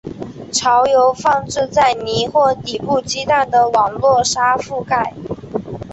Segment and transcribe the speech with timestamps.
[0.51, 5.13] 巢由放置在泥或底部鸡蛋的网络的沙覆盖。